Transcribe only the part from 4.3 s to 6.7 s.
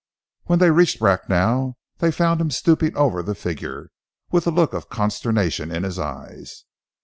with a look of consternation in his eyes.